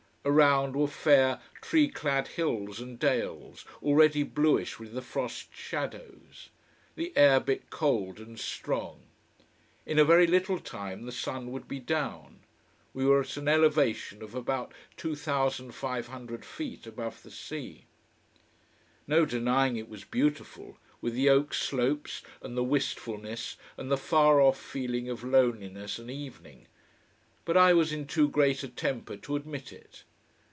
[0.23, 6.49] Around were fair, tree clad hills and dales, already bluish with the frost shadows.
[6.95, 9.05] The air bit cold and strong.
[9.83, 12.41] In a very little time the sun would be down.
[12.93, 17.85] We were at an elevation of about 2,500 feet above the sea.
[19.07, 24.39] No denying it was beautiful, with the oak slopes and the wistfulness and the far
[24.39, 26.67] off feeling of loneliness and evening.
[27.43, 30.03] But I was in too great a temper to admit it.